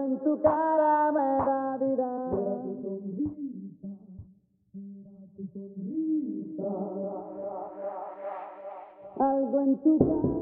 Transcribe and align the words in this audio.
En 0.00 0.16
tu 0.24 0.40
cara 0.40 1.12
me 1.12 1.44
da 1.46 1.76
vida. 1.76 2.10
Algo 9.18 9.60
en 9.60 9.76
tu 9.82 9.98
cara 9.98 10.39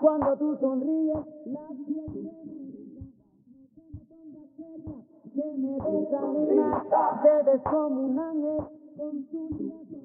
cuando 0.00 0.36
tú 0.36 0.56
sonríes, 0.60 1.16
la 1.46 1.68
piel 1.86 2.30
que 5.34 5.44
me 5.56 5.72
desanima. 5.78 6.84
Te 7.22 7.42
ves 7.50 7.62
como 7.62 8.02
un 8.02 8.18
ángel 8.18 8.58
con 8.98 9.24
tu 9.26 9.48
sonrisa. 9.48 9.96